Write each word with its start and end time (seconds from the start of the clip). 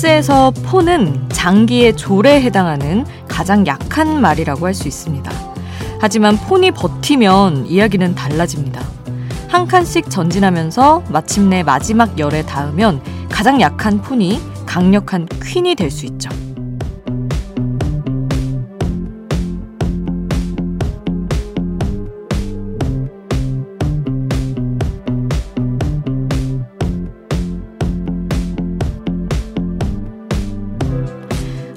체스에서 0.00 0.50
폰은 0.64 1.28
장기의 1.30 1.96
졸에 1.96 2.40
해당하는 2.42 3.04
가장 3.28 3.66
약한 3.66 4.20
말이라고 4.20 4.66
할 4.66 4.74
수 4.74 4.88
있습니다. 4.88 5.30
하지만 6.00 6.36
폰이 6.36 6.70
버티면 6.70 7.66
이야기는 7.66 8.14
달라집니다. 8.14 8.99
한 9.50 9.66
칸씩 9.66 10.08
전진하면서 10.08 11.04
마침내 11.10 11.64
마지막 11.64 12.16
열에 12.20 12.42
닿으면 12.42 13.02
가장 13.28 13.60
약한 13.60 14.00
폰이 14.00 14.40
강력한 14.64 15.26
퀸이 15.42 15.74
될 15.74 15.90
수 15.90 16.06
있죠. 16.06 16.30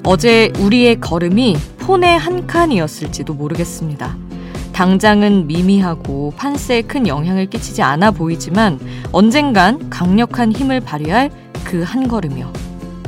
어제 0.06 0.52
우리의 0.60 1.00
걸음이 1.00 1.56
폰의 1.78 2.18
한 2.18 2.46
칸이었을지도 2.46 3.34
모르겠습니다. 3.34 4.23
당장은 4.74 5.46
미미하고 5.46 6.32
판세에 6.36 6.82
큰 6.82 7.06
영향을 7.06 7.46
끼치지 7.46 7.80
않아 7.82 8.10
보이지만 8.10 8.78
언젠간 9.12 9.88
강력한 9.88 10.52
힘을 10.52 10.80
발휘할 10.80 11.30
그 11.64 11.82
한 11.84 12.06
걸음이요. 12.08 12.52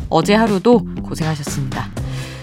어제 0.08 0.34
하루도 0.34 0.86
고생하셨습니다. 1.02 1.88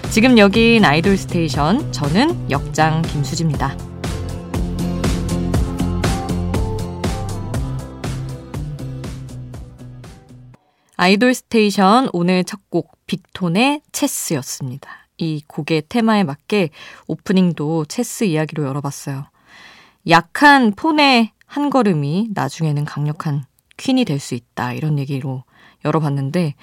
지금 0.10 0.38
여긴 0.38 0.86
아이돌 0.86 1.18
스테이션. 1.18 1.92
저는 1.92 2.50
역장 2.52 3.02
김수지입니다. 3.02 3.76
아이돌 10.96 11.34
스테이션 11.34 12.10
오늘 12.14 12.44
첫 12.44 12.60
곡 12.70 12.98
빅톤의 13.06 13.82
체스였습니다. 13.92 15.03
이 15.24 15.42
곡의 15.48 15.84
테마에 15.90 16.24
맞게 16.24 16.70
오프닝도 17.08 17.86
체스 17.86 18.26
이야기로 18.26 18.64
열어봤어요. 18.66 19.26
약한 20.10 20.74
pawn의 20.74 21.32
한 21.46 21.70
걸음이 21.70 22.30
나중에는 22.34 22.84
강력한 22.86 23.46
퀸이 23.78 24.06
될 24.06 24.20
수 24.20 24.36
있다. 24.36 24.74
이런 24.74 25.00
얘기로 25.00 25.44
열어봤는데 25.86 26.56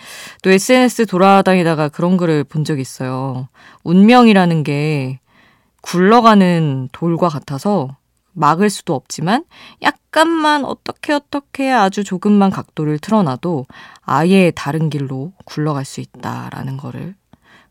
또 0.42 0.50
SNS 0.50 1.06
돌아다니다가 1.06 1.88
그런 1.88 2.16
글을 2.16 2.44
본 2.44 2.64
적이 2.64 2.82
있어요. 2.82 3.48
운명이라는 3.84 4.62
게 4.62 5.20
굴러가는 5.82 6.88
돌과 6.92 7.28
같아서 7.28 7.96
막을 8.32 8.70
수도 8.70 8.94
없지만 8.94 9.44
약간만 9.82 10.64
어떻게 10.64 11.12
어떻게 11.12 11.70
아주 11.70 12.04
조금만 12.04 12.50
각도를 12.50 12.98
틀어놔도 12.98 13.66
아예 14.02 14.52
다른 14.54 14.88
길로 14.90 15.32
굴러갈 15.44 15.84
수 15.84 16.00
있다라는 16.00 16.76
거를 16.76 17.14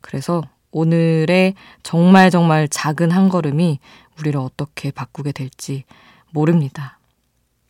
그래서 0.02 0.42
오늘의 0.72 1.56
정말 1.84 2.30
정말 2.32 2.68
작은 2.68 3.12
한 3.12 3.30
걸음이 3.30 3.80
우리를 4.20 4.40
어떻게 4.40 4.92
바꾸게 4.92 5.32
될지 5.32 5.84
모릅니다. 6.32 6.98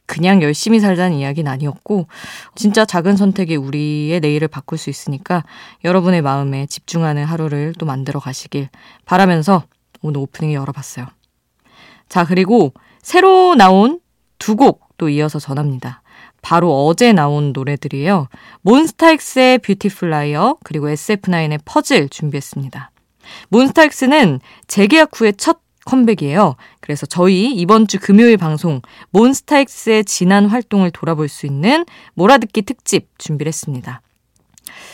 그냥 0.05 0.41
열심히 0.41 0.79
살자는 0.79 1.17
이야기는 1.17 1.51
아니었고, 1.51 2.07
진짜 2.55 2.83
작은 2.85 3.15
선택이 3.15 3.55
우리의 3.55 4.19
내일을 4.19 4.47
바꿀 4.47 4.77
수 4.79 4.89
있으니까 4.89 5.43
여러분의 5.83 6.21
마음에 6.23 6.65
집중하는 6.65 7.25
하루를 7.25 7.73
또 7.77 7.85
만들어 7.85 8.19
가시길 8.19 8.69
바라면서 9.05 9.63
오늘 10.01 10.21
오프닝 10.21 10.53
열어봤어요. 10.53 11.05
자, 12.09 12.25
그리고 12.25 12.73
새로 13.01 13.55
나온 13.55 13.99
두 14.39 14.55
곡 14.55 14.89
또 14.99 15.09
이어서 15.09 15.39
전합니다. 15.39 16.03
바로 16.41 16.85
어제 16.85 17.13
나온 17.13 17.53
노래들이에요. 17.53 18.27
몬스타엑스의 18.61 19.59
Beautiful 19.59 20.27
Liar 20.27 20.57
그리고 20.63 20.87
SF9의 20.89 21.59
퍼즐 21.65 22.09
준비했습니다. 22.09 22.91
몬스타엑스는 23.49 24.39
재계약 24.67 25.11
후의 25.19 25.33
첫 25.37 25.59
컴백이에요. 25.85 26.55
그래서 26.81 27.05
저희 27.05 27.51
이번 27.51 27.87
주 27.87 27.99
금요일 27.99 28.37
방송 28.37 28.81
몬스타엑스의 29.11 30.05
지난 30.05 30.45
활동을 30.45 30.91
돌아볼 30.91 31.27
수 31.27 31.45
있는 31.45 31.85
몰아듣기 32.13 32.61
특집 32.63 33.07
준비를 33.17 33.47
했습니다. 33.49 34.01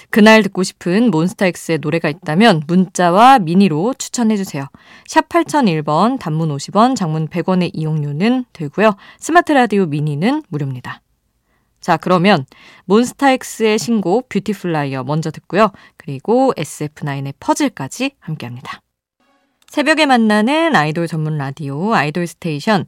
그날 0.09 0.43
듣고 0.43 0.63
싶은 0.63 1.11
몬스타엑스의 1.11 1.79
노래가 1.79 2.09
있다면 2.09 2.63
문자와 2.67 3.39
미니로 3.39 3.93
추천해주세요. 3.97 4.67
샵 5.07 5.27
8001번, 5.27 6.19
단문 6.19 6.49
50원, 6.55 6.95
장문 6.95 7.27
100원의 7.27 7.71
이용료는 7.73 8.45
들고요. 8.53 8.95
스마트 9.19 9.51
라디오 9.51 9.85
미니는 9.85 10.43
무료입니다. 10.47 11.01
자, 11.85 11.97
그러면 11.97 12.47
몬스타엑스의 12.85 13.77
신곡 13.77 14.27
Beautiful 14.29 14.81
Liar 14.81 15.03
먼저 15.03 15.29
듣고요. 15.29 15.71
그리고 15.97 16.51
SF9의 16.57 17.35
퍼즐까지 17.39 18.15
함께 18.19 18.47
합니다. 18.47 18.81
새벽에 19.69 20.07
만나는 20.07 20.75
아이돌 20.75 21.05
전문 21.07 21.37
라디오 21.37 21.93
아이돌 21.93 22.25
스테이션 22.25 22.87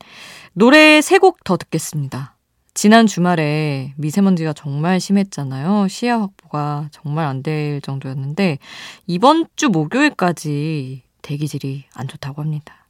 노래 0.53 0.99
세 1.01 1.19
곡 1.19 1.43
더 1.43 1.57
듣겠습니다. 1.57 2.37
지난 2.73 3.05
주말에 3.05 3.93
미세먼지가 3.97 4.53
정말 4.53 4.99
심했잖아요. 4.99 5.87
시야 5.89 6.19
확보가 6.19 6.89
정말 6.91 7.27
안 7.27 7.43
될 7.43 7.81
정도였는데 7.81 8.57
이번 9.05 9.45
주 9.55 9.69
목요일까지 9.69 11.03
대기질이 11.21 11.83
안 11.93 12.07
좋다고 12.07 12.41
합니다. 12.41 12.87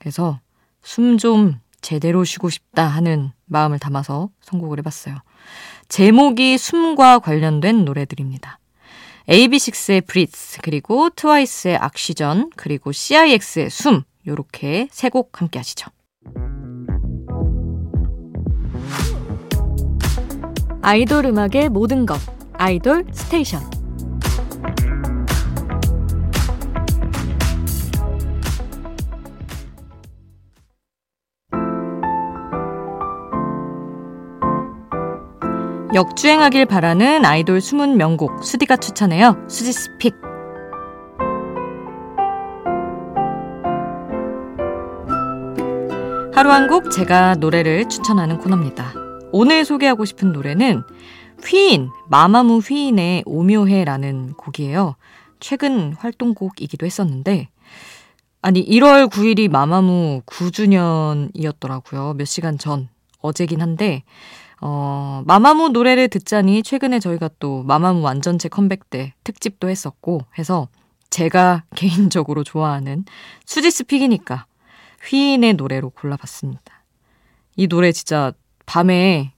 그래서 0.00 0.40
숨 0.82 1.18
좀 1.18 1.60
제대로 1.86 2.24
쉬고 2.24 2.50
싶다 2.50 2.84
하는 2.84 3.30
마음을 3.44 3.78
담아서 3.78 4.28
선곡을 4.40 4.78
해봤어요. 4.78 5.14
제목이 5.88 6.58
숨과 6.58 7.20
관련된 7.20 7.84
노래들입니다. 7.84 8.58
AB6IX의 9.28 10.04
브리츠, 10.04 10.62
그리고 10.62 11.10
트와이스의 11.10 11.76
악시전, 11.76 12.50
그리고 12.56 12.90
CIX의 12.90 13.70
숨, 13.70 14.02
요렇게 14.26 14.88
세 14.90 15.10
곡 15.10 15.40
함께 15.40 15.60
하시죠. 15.60 15.88
아이돌 20.82 21.26
음악의 21.26 21.68
모든 21.68 22.04
것, 22.04 22.18
아이돌 22.54 23.04
스테이션. 23.12 23.75
역주행하길 35.96 36.66
바라는 36.66 37.24
아이돌 37.24 37.62
숨은 37.62 37.96
명곡 37.96 38.44
수디가 38.44 38.76
추천해요. 38.76 39.42
수디's 39.48 39.72
pick. 39.72 40.14
하루 46.34 46.50
한 46.52 46.68
곡 46.68 46.90
제가 46.90 47.36
노래를 47.36 47.88
추천하는 47.88 48.36
코너입니다. 48.36 48.92
오늘 49.32 49.64
소개하고 49.64 50.04
싶은 50.04 50.32
노래는 50.32 50.82
휘인, 51.42 51.88
마마무 52.10 52.58
휘인의 52.58 53.22
오묘해라는 53.24 54.34
곡이에요. 54.34 54.96
최근 55.40 55.94
활동곡이기도 55.94 56.84
했었는데, 56.84 57.48
아니, 58.42 58.62
1월 58.66 59.08
9일이 59.08 59.48
마마무 59.48 60.20
9주년이었더라고요. 60.26 62.16
몇 62.16 62.26
시간 62.26 62.58
전, 62.58 62.90
어제긴 63.22 63.62
한데, 63.62 64.02
어, 64.60 65.22
마마무 65.26 65.68
노래를 65.68 66.08
듣자니 66.08 66.62
최근에 66.62 66.98
저희가 66.98 67.30
또 67.38 67.62
마마무 67.64 68.00
완전체 68.00 68.48
컴백 68.48 68.90
때 68.90 69.14
특집도 69.24 69.68
했었고 69.68 70.22
해서 70.38 70.68
제가 71.10 71.64
개인적으로 71.76 72.42
좋아하는 72.42 73.04
수디's 73.44 73.70
pick이니까 73.70 74.46
휘인의 75.08 75.54
노래로 75.54 75.90
골라봤습니다. 75.90 76.84
이 77.56 77.68
노래 77.68 77.92
진짜 77.92 78.32
밤에 78.64 79.32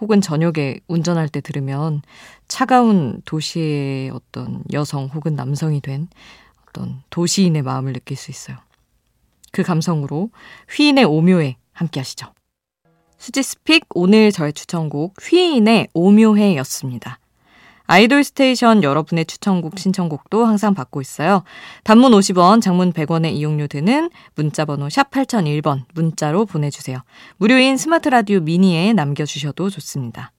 혹은 0.00 0.20
저녁에 0.20 0.80
운전할 0.88 1.28
때 1.28 1.40
들으면 1.40 2.02
차가운 2.48 3.22
도시의 3.24 4.10
어떤 4.10 4.62
여성 4.72 5.06
혹은 5.06 5.34
남성이 5.34 5.80
된 5.80 6.08
어떤 6.68 7.02
도시인의 7.10 7.62
마음을 7.62 7.92
느낄 7.92 8.16
수 8.16 8.30
있어요. 8.30 8.56
그 9.52 9.62
감성으로 9.62 10.30
휘인의 10.76 11.04
오묘해 11.04 11.56
함께 11.72 12.00
하시죠. 12.00 12.26
수디's 13.18 13.59
pick 13.59 13.86
오늘 13.94 14.32
저의 14.32 14.52
추천곡 14.52 15.14
휘인의 15.22 15.88
오묘해였습니다. 15.94 17.18
아이돌 17.86 18.24
스테이션 18.24 18.82
여러분의 18.82 19.26
추천곡 19.26 19.78
신청곡도 19.78 20.46
항상 20.46 20.72
받고 20.72 21.00
있어요. 21.02 21.44
단문 21.84 22.12
50원, 22.12 22.62
장문 22.62 22.92
100원의 22.92 23.32
이용료 23.34 23.66
드는 23.66 24.10
문자 24.34 24.64
번호 24.64 24.88
샵 24.88 25.10
8001번 25.10 25.84
문자로 25.94 26.46
보내주세요. 26.46 26.98
무료인 27.36 27.76
스마트 27.76 28.08
라디오 28.08 28.40
미니에 28.40 28.94
남겨주셔도 28.94 29.68
좋습니다. 29.68 30.32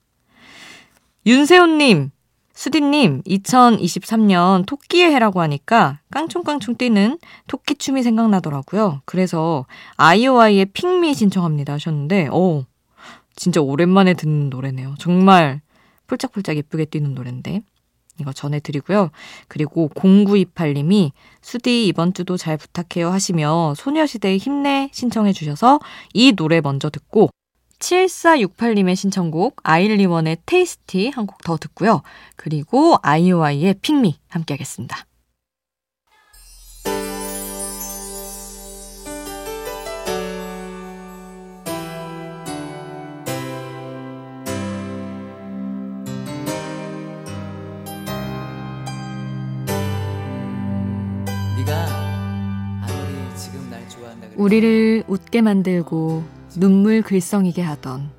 윤세훈님, 1.24 2.10
수디님, 2.56 3.20
2023년 3.24 4.64
토끼의 4.64 5.12
해라고 5.12 5.42
하니까 5.42 6.00
깡충깡충 6.10 6.76
뛰는 6.76 7.18
토끼춤이 7.48 8.02
생각나더라고요. 8.02 9.02
그래서 9.04 9.66
아이오아이의 9.96 10.64
핑미 10.72 11.12
신청합니다 11.12 11.74
하셨는데, 11.74 12.28
오, 12.28 12.64
진짜 13.36 13.60
오랜만에 13.60 14.14
듣는 14.14 14.48
노래네요. 14.48 14.94
정말 14.98 15.60
폴짝폴짝 16.06 16.56
예쁘게 16.56 16.86
뛰는 16.86 17.14
노래인데. 17.14 17.60
이거 18.18 18.32
전해드리고요. 18.32 19.10
그리고 19.48 19.90
0928님이 19.94 21.10
수디 21.42 21.86
이번 21.86 22.14
주도 22.14 22.38
잘 22.38 22.56
부탁해요 22.56 23.10
하시며 23.10 23.74
소녀시대의 23.76 24.38
힘내 24.38 24.88
신청해 24.94 25.34
주셔서 25.34 25.80
이 26.14 26.32
노래 26.32 26.62
먼저 26.62 26.88
듣고 26.88 27.28
7468님의 27.78 28.96
신청곡 28.96 29.60
아일리원의 29.62 30.38
테이스티 30.46 31.10
한 31.10 31.26
곡 31.26 31.42
더 31.44 31.56
듣고요. 31.56 32.02
그리고 32.36 32.96
아이오아이의 33.02 33.74
핑미 33.82 34.18
함께 34.28 34.54
하겠습니다. 34.54 35.06
우리를 54.36 55.04
웃게 55.08 55.40
만들고 55.40 56.35
눈물 56.58 57.02
글썽이게 57.02 57.60
하던 57.60 58.10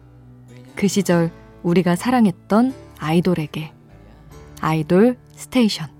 그 0.75 0.87
시절 0.87 1.31
우리가 1.63 1.95
사랑했던 1.95 2.73
아이돌에게 2.99 3.71
아이돌 4.61 5.17
스테이션 5.35 5.97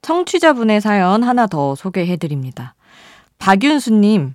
청취자분의 0.00 0.82
사연 0.82 1.22
하나 1.22 1.46
더 1.46 1.74
소개해드립니다. 1.74 2.74
박윤수님, 3.44 4.32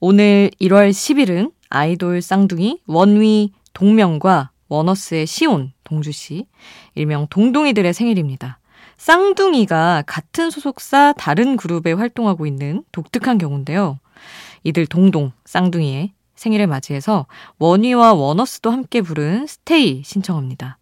오늘 0.00 0.50
1월 0.58 0.92
10일은 0.92 1.52
아이돌 1.68 2.22
쌍둥이 2.22 2.80
원위 2.86 3.52
동명과 3.74 4.50
원어스의 4.68 5.26
시온 5.26 5.74
동주씨, 5.84 6.46
일명 6.94 7.26
동동이들의 7.28 7.92
생일입니다. 7.92 8.60
쌍둥이가 8.96 10.04
같은 10.06 10.48
소속사 10.48 11.12
다른 11.18 11.58
그룹에 11.58 11.92
활동하고 11.92 12.46
있는 12.46 12.82
독특한 12.92 13.36
경우인데요. 13.36 13.98
이들 14.62 14.86
동동, 14.86 15.32
쌍둥이의 15.44 16.14
생일을 16.34 16.66
맞이해서 16.66 17.26
원위와 17.58 18.14
원어스도 18.14 18.70
함께 18.70 19.02
부른 19.02 19.46
스테이 19.46 20.02
신청합니다. 20.02 20.78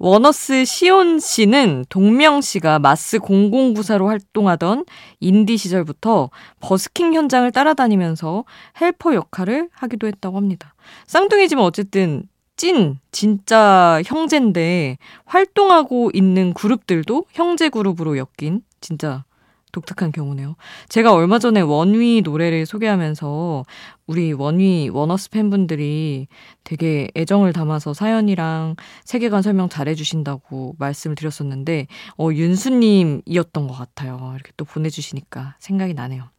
원어스 0.00 0.64
시온 0.64 1.18
씨는 1.18 1.84
동명 1.88 2.40
씨가 2.40 2.78
마스 2.78 3.18
0094로 3.18 4.06
활동하던 4.06 4.84
인디 5.18 5.56
시절부터 5.56 6.30
버스킹 6.60 7.14
현장을 7.14 7.50
따라다니면서 7.50 8.44
helper 8.80 9.14
역할을 9.14 9.68
하기도 9.72 10.06
했다고 10.06 10.36
합니다. 10.36 10.74
쌍둥이지만 11.08 11.64
어쨌든 11.64 12.22
찐 12.54 12.98
진짜 13.10 14.00
형제인데 14.06 14.98
활동하고 15.24 16.10
있는 16.14 16.54
그룹들도 16.54 17.24
형제 17.32 17.68
그룹으로 17.68 18.18
엮인 18.18 18.62
진짜 18.80 19.24
독특한 19.72 20.12
경우네요. 20.12 20.56
제가 20.88 21.12
얼마 21.12 21.38
전에 21.38 21.60
원위 21.60 22.22
노래를 22.22 22.66
소개하면서 22.66 23.64
우리 24.06 24.32
원위 24.32 24.90
원어스 24.92 25.30
팬분들이 25.30 26.28
되게 26.64 27.08
애정을 27.16 27.52
담아서 27.52 27.94
사연이랑 27.94 28.76
세계관 29.04 29.42
설명 29.42 29.68
잘 29.68 29.88
해주신다고 29.88 30.76
말씀을 30.78 31.14
드렸었는데, 31.14 31.86
어, 32.18 32.30
윤수님이었던 32.32 33.68
것 33.68 33.74
같아요. 33.74 34.32
이렇게 34.34 34.52
또 34.56 34.64
보내주시니까 34.64 35.56
생각이 35.58 35.94
나네요. 35.94 36.30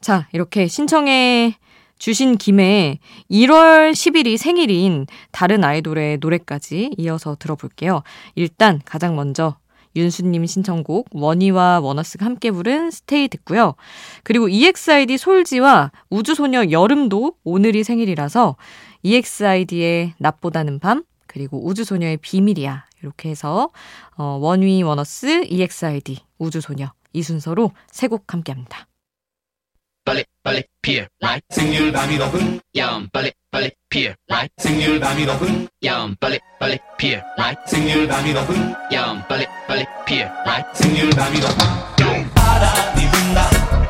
자, 0.00 0.28
이렇게 0.32 0.66
신청해 0.66 1.56
주신 1.98 2.36
김에 2.36 3.00
1월 3.30 3.92
10일이 3.92 4.36
생일인 4.36 5.06
다른 5.32 5.64
아이돌의 5.64 6.18
노래까지 6.20 6.94
이어서 6.96 7.36
들어볼게요. 7.36 8.02
일단 8.34 8.80
가장 8.84 9.16
먼저 9.16 9.56
윤수님 9.96 10.44
신청곡 10.46 11.08
원희와 11.12 11.80
원어스가 11.80 12.24
함께 12.26 12.50
부른 12.50 12.90
스테이 12.90 13.28
듣고요. 13.28 13.74
그리고 14.22 14.48
EXID 14.48 15.18
솔지와 15.18 15.92
우주소녀 16.10 16.70
여름도 16.70 17.34
오늘이 17.44 17.84
생일이라서 17.84 18.56
EXID의 19.02 20.14
낮보다는 20.18 20.78
밤 20.78 21.04
그리고 21.26 21.64
우주소녀의 21.66 22.18
비밀이야 22.18 22.86
이렇게 23.02 23.28
해서 23.30 23.70
어, 24.16 24.38
원위 24.40 24.82
원어스 24.82 25.44
EXID 25.48 26.18
우주소녀 26.38 26.90
이 27.12 27.22
순서로 27.22 27.72
세 27.90 28.08
곡 28.08 28.32
함께합니다. 28.32 28.86
빨리 30.04 30.24
빨리 30.42 30.62
피어 30.80 31.04
라이 31.20 31.40
생률 31.50 31.92
밤이 31.92 32.16
높은 32.16 32.60
야음 32.76 33.08
빨리 33.12 33.30
빨리 33.50 33.70
피어 33.88 34.12
라이 34.26 34.46
생률 34.58 35.00
밤이 35.00 35.24
높은 35.24 35.68
야음 35.82 36.14
빨리 36.20 36.38
빨리 36.60 36.78
피어 36.98 37.18
라이 37.38 37.54
생률 37.66 38.06
밤이 38.06 38.34
높은 38.34 38.74
야음 38.92 39.22
빨리 39.26 39.46
빨리 39.66 39.84
피어 40.06 40.28
라이 40.44 40.62
생률 40.74 41.08
밤이 41.10 41.40
높은 41.40 42.30
바람이 42.34 43.10
분다 43.10 43.87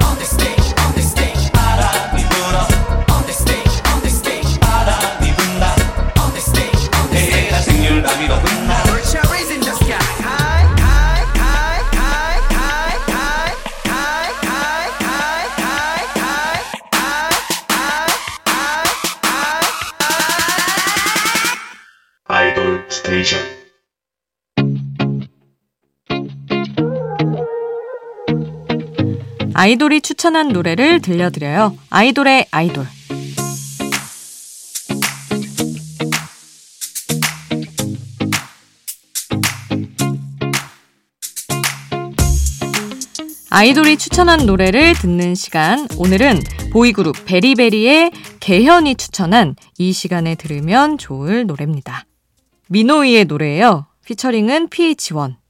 아이돌이 29.61 30.03
추천한 30.03 30.51
노래를 30.51 31.01
들려드려요. 31.01 31.77
아이돌의 31.91 32.47
아이돌. 32.53 32.87
아이돌이 43.51 43.97
추천한 43.97 44.47
노래를 44.47 44.95
듣는 44.95 45.35
시간. 45.35 45.89
오늘은 45.99 46.39
보이그룹 46.73 47.17
베리베리의 47.25 48.13
개현이 48.39 48.95
추천한 48.95 49.57
이 49.77 49.93
시간에 49.93 50.37
들으면 50.37 50.99
좋을 50.99 51.47
노래입니다. 51.47 52.05
미노이의 52.69 53.25
노래예요. 53.25 53.87
피처링은 54.05 54.69
PH1. 54.69 55.48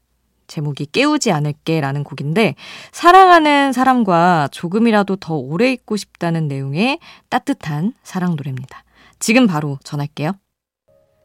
제목이 0.49 0.87
깨우지 0.87 1.31
않을게 1.31 1.81
라는 1.81 2.02
곡인데 2.02 2.57
사랑하는 2.90 3.73
사람과 3.73 4.49
조금이라도 4.50 5.17
더 5.17 5.37
오래 5.37 5.71
있고 5.73 5.97
싶다는 5.97 6.49
내용의 6.49 6.99
따뜻한 7.28 7.95
사랑 8.02 8.35
노래입니다. 8.35 8.83
지금 9.21 9.47
바로 9.47 9.78
전할게요. 9.85 10.33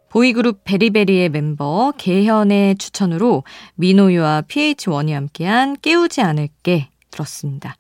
보이그룹 0.10 0.64
베리베리의 0.64 1.30
멤버 1.30 1.92
계현의 1.98 2.76
추천으로 2.76 3.44
미노이와 3.76 4.44
PH1이 4.48 5.12
함께한 5.14 5.78
깨우지 5.82 6.22
않을게 6.22 6.90
들었습니다. 7.10 7.76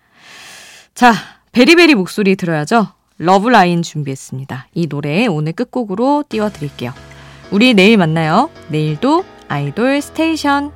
자, 0.96 1.14
베리베리 1.52 1.94
목소리 1.94 2.36
들어야죠. 2.36 2.88
Love 3.18 3.50
Line 3.50 3.84
준비했습니다. 3.84 4.68
이 4.74 4.88
노래 4.88 5.28
오늘 5.28 5.54
끝곡으로 5.54 6.24
띄워드릴게요. 6.28 6.92
우리 7.52 7.76
내일 7.76 7.98
만나요. 7.98 8.50
내일도 8.70 9.24
아이돌 9.48 10.02
스테이션. 10.02 10.72